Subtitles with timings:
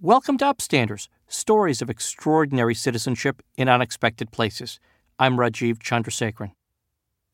[0.00, 4.78] Welcome to Upstanders, stories of extraordinary citizenship in unexpected places.
[5.18, 6.52] I'm Rajiv Chandrasekaran.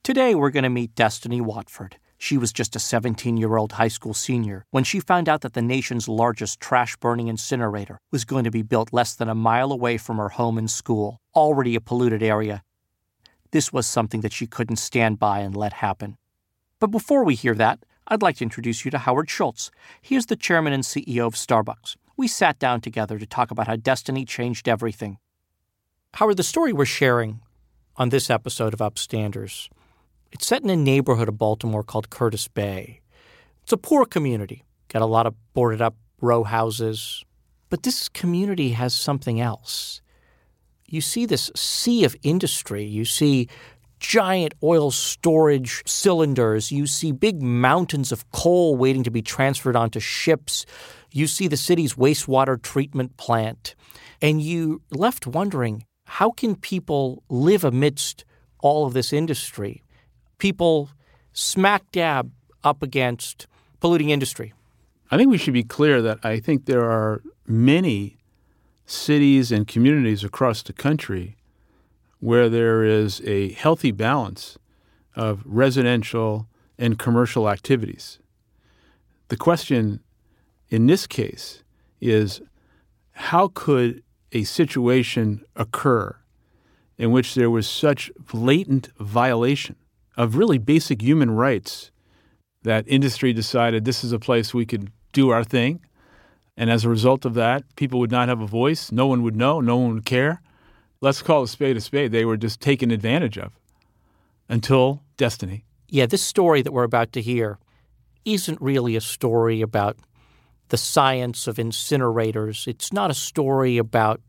[0.02, 1.98] Today we're going to meet Destiny Watford.
[2.16, 5.52] She was just a 17 year old high school senior when she found out that
[5.52, 9.70] the nation's largest trash burning incinerator was going to be built less than a mile
[9.70, 12.62] away from her home and school, already a polluted area.
[13.50, 16.16] This was something that she couldn't stand by and let happen.
[16.80, 19.70] But before we hear that, I'd like to introduce you to Howard Schultz.
[20.00, 23.66] He is the chairman and CEO of Starbucks we sat down together to talk about
[23.66, 25.18] how destiny changed everything.
[26.14, 27.40] Howard, the story we're sharing
[27.96, 29.68] on this episode of Upstanders,
[30.32, 33.00] it's set in a neighborhood of Baltimore called Curtis Bay.
[33.62, 37.24] It's a poor community, got a lot of boarded up row houses,
[37.70, 40.00] but this community has something else.
[40.86, 42.84] You see this sea of industry.
[42.84, 43.48] You see
[44.04, 46.70] giant oil storage cylinders.
[46.70, 50.66] You see big mountains of coal waiting to be transferred onto ships
[51.14, 53.76] you see the city's wastewater treatment plant,
[54.20, 58.24] and you left wondering how can people live amidst
[58.58, 59.84] all of this industry?
[60.38, 60.90] People
[61.32, 62.32] smack dab
[62.64, 63.46] up against
[63.78, 64.52] polluting industry.
[65.12, 68.18] I think we should be clear that I think there are many
[68.84, 71.36] cities and communities across the country
[72.24, 74.56] where there is a healthy balance
[75.14, 78.18] of residential and commercial activities.
[79.28, 80.00] The question
[80.70, 81.62] in this case
[82.00, 82.40] is
[83.12, 86.16] how could a situation occur
[86.96, 89.76] in which there was such blatant violation
[90.16, 91.90] of really basic human rights
[92.62, 95.78] that industry decided this is a place we could do our thing.
[96.56, 98.90] And as a result of that, people would not have a voice.
[98.90, 99.60] No one would know.
[99.60, 100.40] No one would care.
[101.04, 102.12] Let's call a spade a spade.
[102.12, 103.52] They were just taken advantage of
[104.48, 105.66] until destiny.
[105.86, 107.58] Yeah, this story that we're about to hear
[108.24, 109.98] isn't really a story about
[110.70, 112.66] the science of incinerators.
[112.66, 114.22] It's not a story about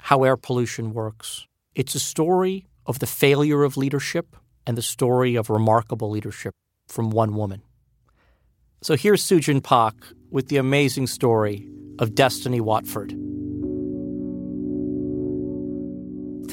[0.00, 1.46] how air pollution works.
[1.74, 6.52] It's a story of the failure of leadership and the story of remarkable leadership
[6.88, 7.62] from one woman.
[8.82, 9.94] So here's Sujin Pak
[10.30, 11.66] with the amazing story
[11.98, 13.14] of Destiny Watford.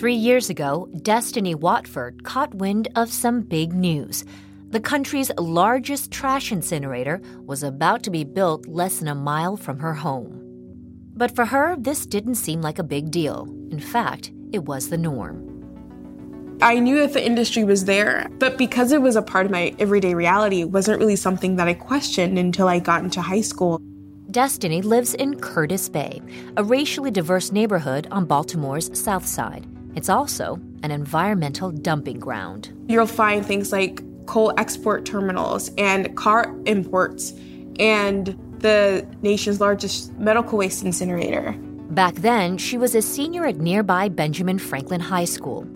[0.01, 4.25] Three years ago, Destiny Watford caught wind of some big news
[4.71, 9.77] the country's largest trash incinerator was about to be built less than a mile from
[9.77, 10.41] her home.
[11.15, 13.43] But for her, this didn't seem like a big deal.
[13.69, 16.57] In fact, it was the norm.
[16.63, 19.75] I knew that the industry was there, but because it was a part of my
[19.77, 23.79] everyday reality, it wasn't really something that I questioned until I got into high school.
[24.31, 26.23] Destiny lives in Curtis Bay,
[26.57, 29.67] a racially diverse neighborhood on Baltimore's south side.
[29.95, 32.71] It's also an environmental dumping ground.
[32.87, 37.33] You'll find things like coal export terminals and car imports
[37.79, 41.53] and the nation's largest medical waste incinerator.
[41.91, 45.67] Back then, she was a senior at nearby Benjamin Franklin High School.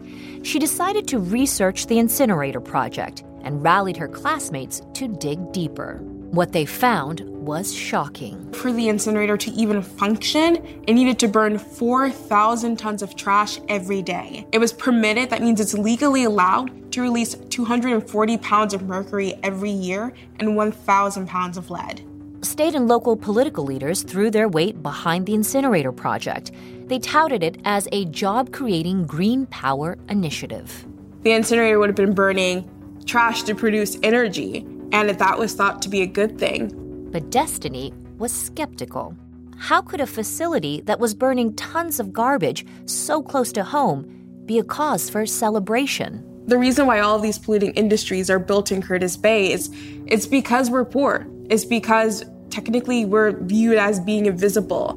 [0.44, 6.02] She decided to research the incinerator project and rallied her classmates to dig deeper.
[6.36, 8.52] What they found was shocking.
[8.52, 14.02] For the incinerator to even function, it needed to burn 4,000 tons of trash every
[14.02, 14.46] day.
[14.52, 19.70] It was permitted, that means it's legally allowed to release 240 pounds of mercury every
[19.70, 22.06] year and 1,000 pounds of lead.
[22.42, 26.52] State and local political leaders threw their weight behind the incinerator project.
[26.88, 30.86] They touted it as a job creating green power initiative.
[31.22, 32.70] The incinerator would have been burning
[33.06, 36.72] trash to produce energy and that was thought to be a good thing.
[37.12, 39.16] But Destiny was skeptical.
[39.58, 44.06] How could a facility that was burning tons of garbage so close to home
[44.46, 46.24] be a cause for celebration?
[46.48, 49.70] The reason why all these polluting industries are built in Curtis Bay is
[50.06, 51.28] it's because we're poor.
[51.50, 54.94] It's because technically we're viewed as being invisible.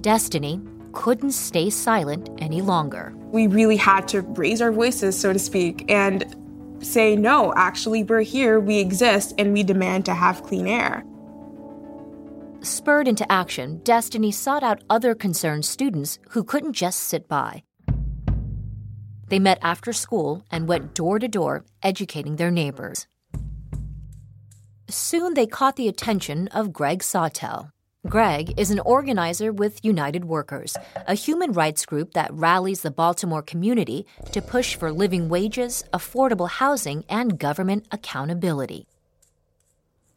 [0.00, 0.60] Destiny
[0.92, 3.12] couldn't stay silent any longer.
[3.32, 6.36] We really had to raise our voices, so to speak, and
[6.82, 11.04] say, no, actually, we're here, we exist, and we demand to have clean air.
[12.60, 17.64] Spurred into action, Destiny sought out other concerned students who couldn't just sit by.
[19.28, 23.06] They met after school and went door to door educating their neighbors.
[24.88, 27.70] Soon they caught the attention of Greg Sawtell,
[28.08, 30.76] Greg is an organizer with United Workers,
[31.06, 36.50] a human rights group that rallies the Baltimore community to push for living wages, affordable
[36.50, 38.88] housing, and government accountability.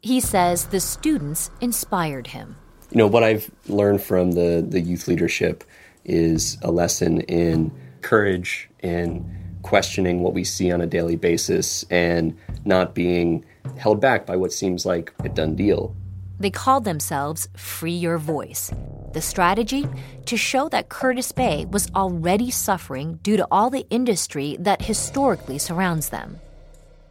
[0.02, 2.56] He says the students inspired him.
[2.90, 5.62] You know, what I've learned from the, the youth leadership
[6.04, 9.24] is a lesson in courage and
[9.62, 13.44] questioning what we see on a daily basis and not being
[13.78, 15.94] held back by what seems like a done deal
[16.38, 18.70] They called themselves Free Your Voice.
[19.12, 19.88] The strategy?
[20.26, 25.58] To show that Curtis Bay was already suffering due to all the industry that historically
[25.58, 26.40] surrounds them.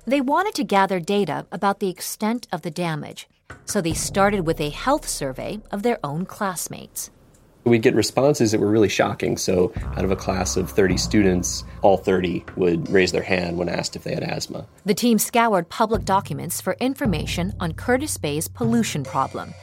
[0.06, 3.27] They wanted to gather data about the extent of the damage,
[3.66, 7.10] so they started with a health survey of their own classmates.
[7.66, 9.38] We'd get responses that were really shocking.
[9.38, 13.70] So, out of a class of 30 students, all 30 would raise their hand when
[13.70, 14.68] asked if they had asthma.
[14.86, 19.54] The team scoured public documents for information on Curtis Bay's pollution problem.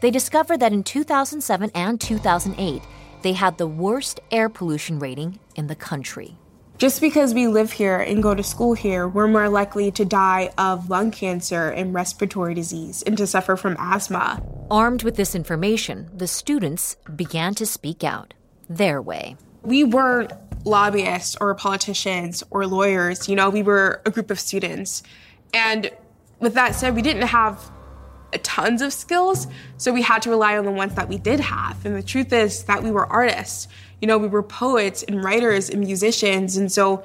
[0.00, 2.82] They discovered that in 2007 and 2008,
[3.22, 6.36] they had the worst air pollution rating in the country.
[6.82, 10.50] Just because we live here and go to school here, we're more likely to die
[10.58, 14.42] of lung cancer and respiratory disease and to suffer from asthma.
[14.68, 18.34] Armed with this information, the students began to speak out
[18.68, 19.36] their way.
[19.62, 20.32] We weren't
[20.64, 25.04] lobbyists or politicians or lawyers, you know, we were a group of students.
[25.54, 25.88] And
[26.40, 27.70] with that said, we didn't have
[28.38, 29.46] tons of skills,
[29.76, 31.86] so we had to rely on the ones that we did have.
[31.86, 33.68] And the truth is that we were artists.
[34.02, 37.04] You know, we were poets and writers and musicians, and so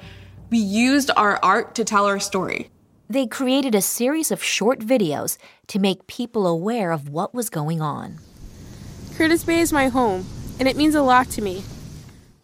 [0.50, 2.70] we used our art to tell our story.
[3.08, 7.80] They created a series of short videos to make people aware of what was going
[7.80, 8.18] on.
[9.14, 10.26] Curtis Bay is my home,
[10.58, 11.62] and it means a lot to me.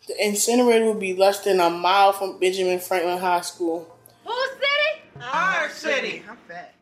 [0.06, 3.93] The incinerator will be less than a mile from Benjamin Franklin High School.
[4.25, 5.21] Whose city?
[5.33, 6.23] Our city.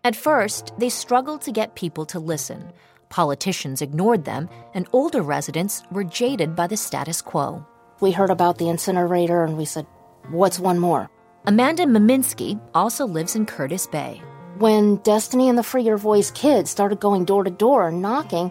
[0.05, 2.71] At first, they struggled to get people to listen.
[3.13, 7.63] Politicians ignored them, and older residents were jaded by the status quo.
[8.01, 9.87] We heard about the incinerator and we said,
[10.31, 11.11] What's one more?
[11.47, 14.23] Amanda Maminsky also lives in Curtis Bay.
[14.57, 18.51] When Destiny and the Free Your Voice kids started going door to door and knocking,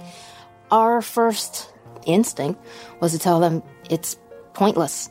[0.70, 1.74] our first
[2.06, 2.64] instinct
[3.00, 4.16] was to tell them it's
[4.54, 5.10] pointless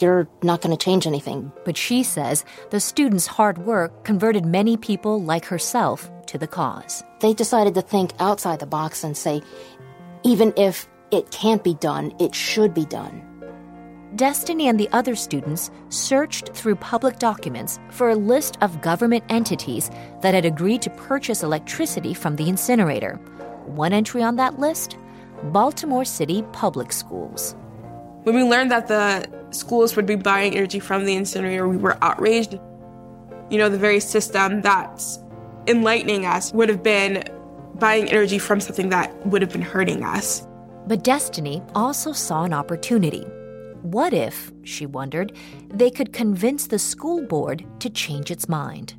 [0.00, 1.52] you're not going to change anything.
[1.64, 7.02] But she says the students' hard work converted many people like herself to the cause.
[7.20, 9.42] They decided to think outside the box and say,
[10.24, 13.22] even if it can't be done, it should be done.
[14.16, 19.90] Destiny and the other students searched through public documents for a list of government entities
[20.22, 23.16] that had agreed to purchase electricity from the incinerator.
[23.66, 24.96] One entry on that list
[25.52, 27.54] Baltimore City Public Schools.
[28.26, 31.96] When we learned that the schools would be buying energy from the incinerator, we were
[32.02, 32.58] outraged.
[33.50, 35.20] You know, the very system that's
[35.68, 37.22] enlightening us would have been
[37.76, 40.44] buying energy from something that would have been hurting us.
[40.88, 43.22] But Destiny also saw an opportunity.
[43.82, 45.32] What if, she wondered,
[45.68, 48.94] they could convince the school board to change its mind?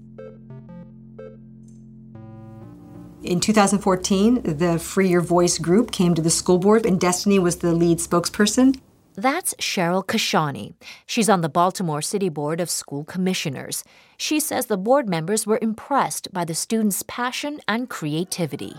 [3.23, 7.57] In 2014, the Free Your Voice group came to the school board, and Destiny was
[7.57, 8.79] the lead spokesperson.
[9.19, 10.75] That's Cheryl Casciani.
[11.07, 13.83] She's on the Baltimore City Board of School Commissioners.
[14.15, 18.75] She says the board members were impressed by the students' passion and creativity.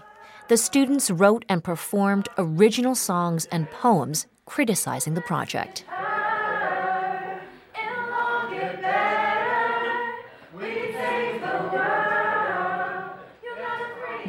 [0.46, 5.85] The students wrote and performed original songs and poems criticizing the project.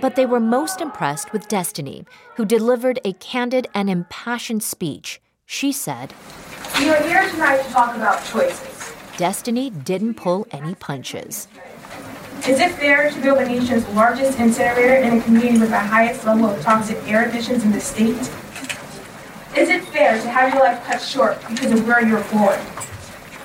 [0.02, 2.04] But they were most impressed with Destiny,
[2.36, 6.14] who delivered a candid and impassioned speech she said,
[6.78, 8.94] We are here tonight to talk about choices.
[9.18, 11.48] Destiny didn't pull any punches.
[12.48, 16.24] Is it fair to build the nation's largest incinerator in a community with the highest
[16.24, 18.16] level of toxic air emissions in the state?
[19.58, 22.60] Is it fair to have your life cut short because of where you're born?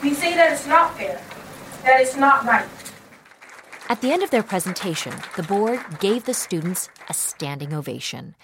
[0.02, 1.22] We say that it's not fair,
[1.84, 2.68] that it's not right.
[3.88, 8.34] At the end of their presentation, the board gave the students a standing ovation.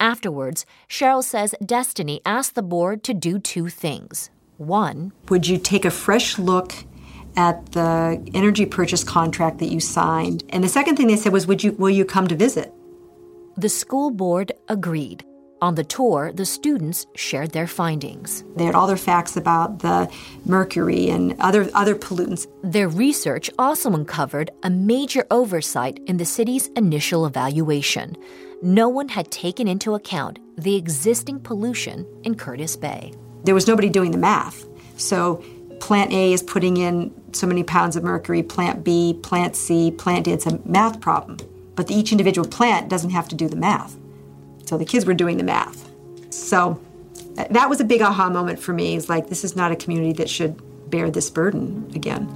[0.00, 4.30] Afterwards, Cheryl says Destiny asked the board to do two things.
[4.56, 6.72] One, would you take a fresh look
[7.36, 10.42] at the energy purchase contract that you signed?
[10.48, 12.72] And the second thing they said was, would you will you come to visit?
[13.58, 15.22] The school board agreed.
[15.62, 18.42] On the tour, the students shared their findings.
[18.56, 20.10] They had all their facts about the
[20.46, 22.46] mercury and other, other pollutants.
[22.62, 28.16] Their research also uncovered a major oversight in the city's initial evaluation
[28.62, 33.12] no one had taken into account the existing pollution in Curtis Bay.
[33.44, 34.66] There was nobody doing the math.
[34.96, 35.42] So
[35.80, 40.26] plant A is putting in so many pounds of mercury, plant B, plant C, plant
[40.26, 40.32] D.
[40.32, 41.38] It's a math problem.
[41.74, 43.96] But each individual plant doesn't have to do the math.
[44.66, 45.90] So the kids were doing the math.
[46.28, 46.78] So
[47.34, 48.94] that was a big aha moment for me.
[48.94, 52.28] It's like, this is not a community that should bear this burden again.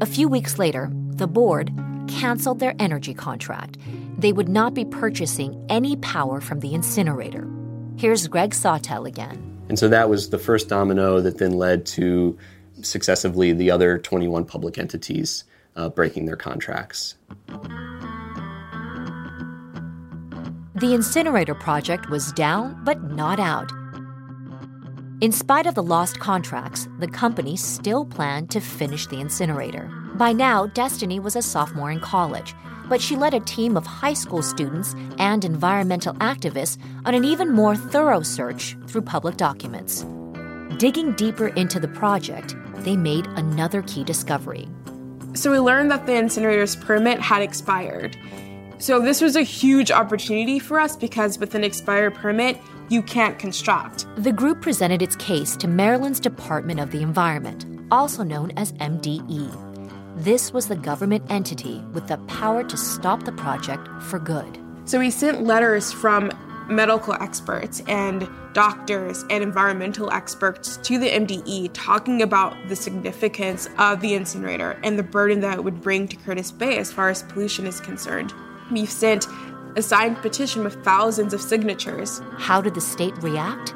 [0.00, 1.72] A few weeks later, the board
[2.08, 3.78] canceled their energy contract.
[4.18, 7.48] They would not be purchasing any power from the incinerator.
[7.96, 9.64] Here's Greg Sawtell again.
[9.68, 12.38] And so that was the first domino that then led to
[12.82, 15.44] successively the other 21 public entities
[15.76, 17.16] uh, breaking their contracts.
[20.74, 23.70] The incinerator project was down, but not out.
[25.22, 29.88] In spite of the lost contracts, the company still planned to finish the incinerator.
[30.14, 32.56] By now, Destiny was a sophomore in college,
[32.88, 37.52] but she led a team of high school students and environmental activists on an even
[37.52, 40.04] more thorough search through public documents.
[40.78, 44.68] Digging deeper into the project, they made another key discovery.
[45.34, 48.16] So we learned that the incinerator's permit had expired.
[48.78, 52.58] So this was a huge opportunity for us because with an expired permit,
[52.92, 54.06] you can't construct.
[54.16, 59.50] The group presented its case to Maryland's Department of the Environment, also known as MDE.
[60.16, 64.58] This was the government entity with the power to stop the project for good.
[64.84, 66.30] So we sent letters from
[66.68, 74.00] medical experts and doctors and environmental experts to the MDE talking about the significance of
[74.00, 77.22] the incinerator and the burden that it would bring to Curtis Bay as far as
[77.22, 78.34] pollution is concerned.
[78.70, 79.26] We've sent
[79.76, 82.20] a signed petition with thousands of signatures.
[82.38, 83.74] How did the state react?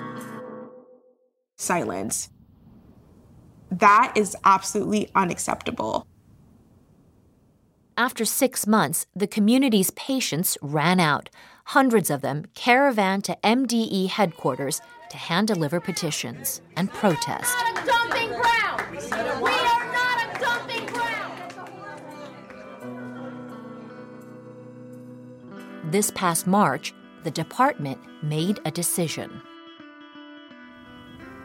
[1.57, 2.31] Silence.
[3.71, 6.07] That is absolutely unacceptable.
[7.99, 11.31] After six months, the community's patience ran out.
[11.67, 17.57] Hundreds of them caravan to MDE headquarters to hand deliver petitions and protest.
[25.87, 29.41] This past March, the department made a decision.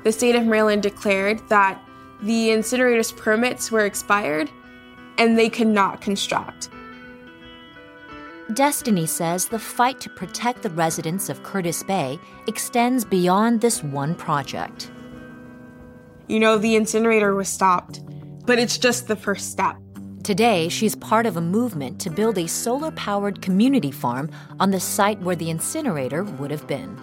[0.04, 1.80] The state of Maryland declared that
[2.24, 4.50] the incinerator's permits were expired
[5.20, 6.70] and they could not construct.
[8.56, 14.16] Destiny says the fight to protect the residents of Curtis Bay extends beyond this one
[14.16, 14.90] project.
[16.28, 18.02] You know, the incinerator was stopped,
[18.48, 19.78] but it's just the first step.
[20.24, 24.80] Today, she's part of a movement to build a solar powered community farm on the
[24.80, 26.96] site where the incinerator would have been.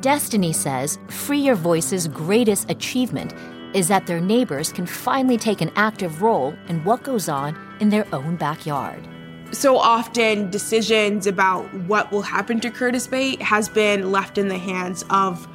[0.00, 3.34] Destiny says Free Your Voice's greatest achievement
[3.74, 7.88] is that their neighbors can finally take an active role in what goes on in
[7.88, 9.08] their own backyard.
[9.50, 14.58] So often, decisions about what will happen to Curtis Bay has been left in the
[14.58, 15.48] hands of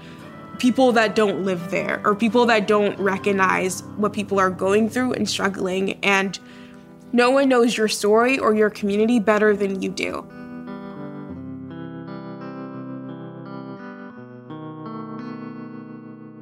[0.60, 5.14] people that don't live there or people that don't recognize what people are going through
[5.14, 5.94] and struggling.
[6.04, 6.38] And
[7.12, 10.26] no one knows your story or your community better than you do.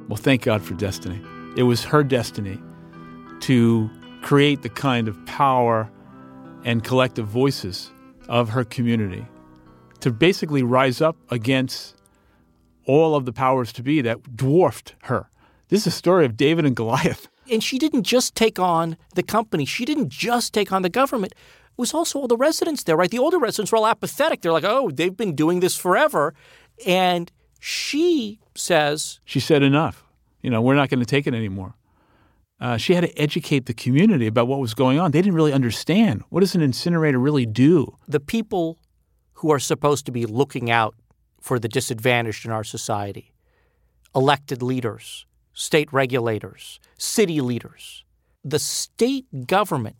[0.08, 1.22] Well, thank God for Destiny.
[1.56, 2.58] It was her destiny
[3.40, 3.90] to
[4.22, 5.90] create the kind of power
[6.64, 7.90] and collective voices
[8.28, 9.26] of her community
[10.00, 11.97] to basically rise up against
[12.88, 15.28] all of the powers to be that dwarfed her.
[15.68, 17.28] This is a story of David and Goliath.
[17.50, 21.32] And she didn't just take on the company, she didn't just take on the government.
[21.32, 23.10] It was also all the residents there, right?
[23.10, 24.40] The older residents were all apathetic.
[24.40, 26.34] They're like, oh, they've been doing this forever.
[26.84, 27.30] And
[27.60, 30.04] she says, She said, enough.
[30.42, 31.74] You know, we're not going to take it anymore.
[32.60, 35.12] Uh, she had to educate the community about what was going on.
[35.12, 36.24] They didn't really understand.
[36.28, 37.96] What does an incinerator really do?
[38.08, 38.78] the people
[39.34, 40.94] who are supposed to be looking out
[41.40, 43.32] for the disadvantaged in our society
[44.14, 48.04] elected leaders, state regulators, city leaders.
[48.44, 49.96] The state government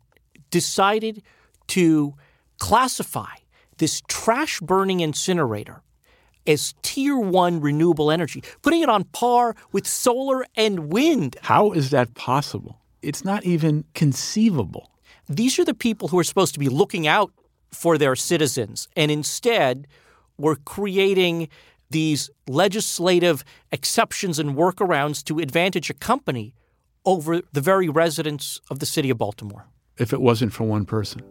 [0.51, 1.23] decided
[1.69, 2.15] to
[2.59, 3.35] classify
[3.77, 5.83] this trash burning incinerator
[6.47, 11.37] as tier one renewable energy, putting it on par with solar and wind.
[11.43, 12.81] How is that possible?
[13.03, 14.91] It's not even conceivable.
[15.29, 17.33] These are the people who are supposed to be looking out
[17.71, 19.87] for their citizens, and instead,
[20.39, 21.49] we're creating
[21.91, 26.55] these legislative exceptions and workarounds to advantage a company
[27.05, 29.67] over the very residents of the city of Baltimore.
[29.97, 31.23] If it wasn't for one person,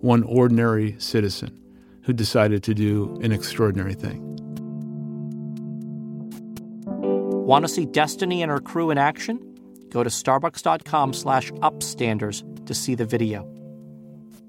[0.00, 1.58] one ordinary citizen
[2.02, 4.20] who decided to do an extraordinary thing.
[7.46, 9.38] Want to see Destiny and her crew in action?
[9.90, 13.48] Go to starbucks.com slash upstanders to see the video.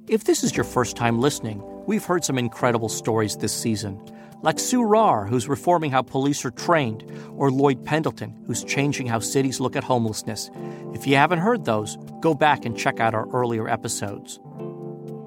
[0.07, 3.99] If this is your first time listening, we've heard some incredible stories this season,
[4.41, 7.03] like Sue Rahr, who's reforming how police are trained,
[7.37, 10.51] or Lloyd Pendleton, who's changing how cities look at homelessness.
[10.93, 14.39] If you haven't heard those, go back and check out our earlier episodes.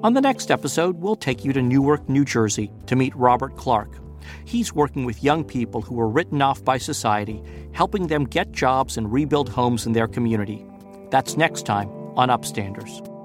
[0.02, 3.98] On the next episode, we'll take you to Newark, New Jersey to meet Robert Clark.
[4.44, 8.96] He's working with young people who were written off by society, helping them get jobs
[8.98, 10.66] and rebuild homes in their community.
[11.10, 13.15] That's next time on Upstanders.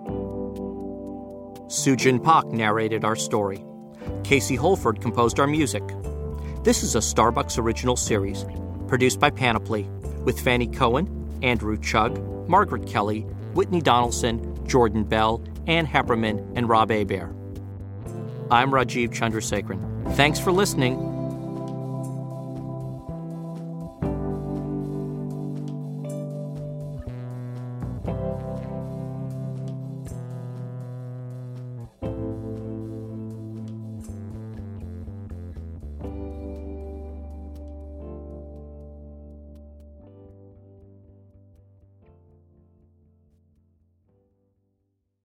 [1.72, 3.64] Sujin Pak narrated our story.
[4.26, 5.82] Casey Holford composed our music.
[6.66, 8.46] This is a Starbucks original series,
[8.90, 9.84] produced by Panoply,
[10.26, 13.22] with Fanny Cohen, Andrew Chug, Margaret Kelly,
[13.54, 17.34] Whitney Donaldson, Jordan Bell, Ann Heppermann, and Rob Abear.
[18.52, 20.14] I'm Rajiv Chandrasekaran.
[20.16, 21.11] Thanks for listening